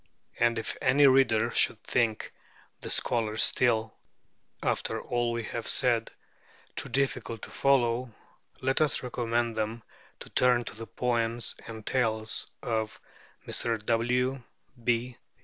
And 0.39 0.57
if 0.57 0.75
any 0.81 1.05
reader 1.05 1.51
should 1.51 1.77
think 1.83 2.33
the 2.79 2.89
scholars 2.89 3.43
still, 3.43 3.93
after 4.63 4.99
all 4.99 5.31
we 5.31 5.43
have 5.43 5.67
said, 5.67 6.09
too 6.75 6.89
difficult 6.89 7.43
to 7.43 7.51
follow, 7.51 8.09
let 8.63 8.81
us 8.81 9.03
recommend 9.03 9.55
them 9.55 9.83
to 10.21 10.29
turn 10.31 10.63
to 10.63 10.75
the 10.75 10.87
poems 10.87 11.53
and 11.67 11.85
tales 11.85 12.49
of 12.63 12.99
Mr. 13.45 13.77
W. 13.85 14.41
B. 14.83 15.17